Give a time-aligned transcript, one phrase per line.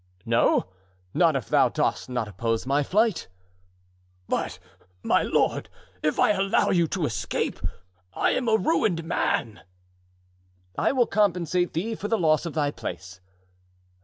[0.25, 0.65] "No;
[1.13, 3.27] not if thou dost not oppose my flight."
[4.27, 4.57] "But,
[5.03, 5.69] my lord,
[6.01, 7.59] if I allow you to escape
[8.11, 9.61] I am a ruined man."
[10.75, 13.21] "I will compensate thee for the loss of thy place."